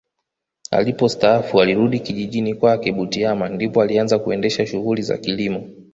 [0.71, 5.67] Alipostaafu alirudi kijijini kwake Butiama ndipo alianza kuendesha shughuli za kilimo